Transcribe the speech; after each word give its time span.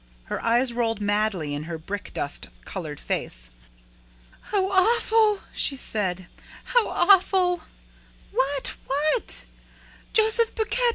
Her 0.23 0.43
eyes 0.43 0.73
rolled 0.73 0.99
madly 0.99 1.53
in 1.53 1.65
her 1.65 1.77
brick 1.77 2.11
dust 2.11 2.47
colored 2.65 2.99
face. 2.99 3.51
"How 4.49 4.67
awful!" 4.71 5.41
she 5.53 5.75
said. 5.75 6.25
"How 6.63 6.89
awful!" 6.89 7.61
"What? 8.31 8.73
What?" 8.87 9.45
"Joseph 10.11 10.55
Buquet!" 10.55 10.81